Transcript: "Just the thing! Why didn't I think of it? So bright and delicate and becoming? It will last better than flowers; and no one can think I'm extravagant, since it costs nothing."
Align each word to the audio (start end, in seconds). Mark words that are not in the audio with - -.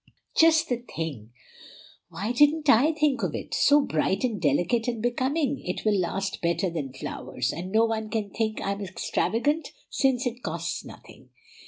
"Just 0.35 0.67
the 0.67 0.83
thing! 0.95 1.29
Why 2.09 2.31
didn't 2.31 2.67
I 2.71 2.91
think 2.91 3.21
of 3.21 3.35
it? 3.35 3.53
So 3.53 3.81
bright 3.81 4.23
and 4.23 4.41
delicate 4.41 4.87
and 4.87 4.99
becoming? 4.99 5.59
It 5.63 5.85
will 5.85 5.99
last 5.99 6.41
better 6.41 6.71
than 6.71 6.91
flowers; 6.91 7.53
and 7.53 7.71
no 7.71 7.85
one 7.85 8.09
can 8.09 8.31
think 8.31 8.59
I'm 8.63 8.81
extravagant, 8.81 9.73
since 9.91 10.25
it 10.25 10.41
costs 10.41 10.83
nothing." 10.83 11.29